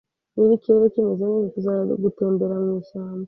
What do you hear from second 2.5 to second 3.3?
mwishyamba